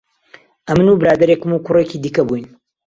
ئەمن 0.67 0.87
و 0.89 0.99
برادەرێکم 1.01 1.51
و 1.53 1.63
کوڕێکی 1.65 2.01
دیکە 2.03 2.23
بووین 2.27 2.45